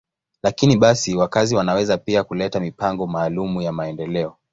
Lakini 0.43 0.77
basi, 0.77 1.15
wakazi 1.15 1.55
wanaweza 1.55 1.97
pia 1.97 2.23
kuleta 2.23 2.59
mipango 2.59 3.07
maalum 3.07 3.61
ya 3.61 3.71
maendeleo. 3.71 4.35